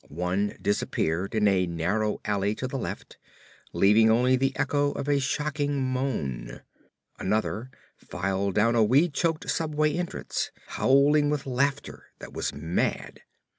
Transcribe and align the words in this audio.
One 0.07 0.57
disappeared 0.59 1.35
in 1.35 1.47
a 1.47 1.67
narrow 1.67 2.21
alley 2.25 2.55
to 2.55 2.65
the 2.67 2.79
left, 2.79 3.19
leaving 3.71 4.09
only 4.09 4.35
the 4.35 4.51
echo 4.57 4.93
of 4.93 5.07
a 5.07 5.19
shocking 5.19 5.79
moan. 5.79 6.61
Another 7.19 7.69
filed 7.97 8.55
down 8.55 8.73
a 8.73 8.83
weed 8.83 9.13
choked 9.13 9.47
subway 9.47 9.93
entrance, 9.93 10.49
howling 10.69 11.29
with 11.29 11.45
a 11.45 11.51
laughter 11.51 12.05
that 12.17 12.33
was 12.33 12.51
mad. 12.51 13.19